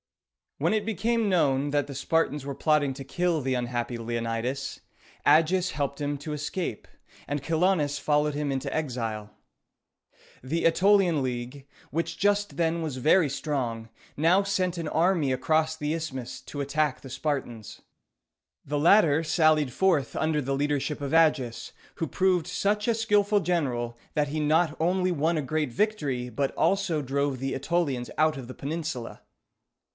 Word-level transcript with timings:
When 0.57 0.73
it 0.73 0.85
became 0.85 1.29
known 1.29 1.69
that 1.71 1.85
the 1.87 1.93
Spartans 1.95 2.45
were 2.45 2.55
plotting 2.55 2.93
to 2.95 3.03
kill 3.03 3.41
the 3.41 3.53
unhappy 3.53 3.97
Leonidas, 3.97 4.79
Agis 5.25 5.71
helped 5.71 6.01
him 6.01 6.17
to 6.19 6.33
escape, 6.33 6.87
and 7.27 7.41
Chilonis 7.41 7.99
followed 7.99 8.33
him 8.35 8.51
into 8.51 8.71
exile. 8.75 9.31
The 10.43 10.63
Ætolian 10.65 11.21
League, 11.23 11.67
which 11.91 12.17
just 12.17 12.57
then 12.57 12.81
was 12.83 12.97
very 12.97 13.29
strong, 13.29 13.89
now 14.17 14.41
sent 14.43 14.77
an 14.77 14.87
army 14.87 15.31
across 15.31 15.75
the 15.75 15.93
isthmus 15.95 16.41
to 16.41 16.61
attack 16.61 17.01
the 17.01 17.09
Spartans. 17.09 17.81
The 18.65 18.79
latter 18.79 19.23
sallied 19.23 19.71
forth 19.73 20.15
under 20.15 20.41
the 20.41 20.55
leadership 20.55 21.01
of 21.01 21.13
Agis, 21.13 21.73
who 21.95 22.07
proved 22.07 22.47
such 22.47 22.87
a 22.87 22.95
skillful 22.95 23.39
general, 23.39 23.97
that 24.15 24.27
he 24.29 24.39
not 24.39 24.75
only 24.79 25.11
won 25.11 25.37
a 25.37 25.43
great 25.43 25.71
victory, 25.71 26.29
but 26.29 26.51
also 26.55 27.01
drove 27.03 27.37
the 27.39 27.53
Ætolians 27.53 28.09
out 28.17 28.37
of 28.37 28.47
the 28.47 28.55
peninsula. 28.55 29.21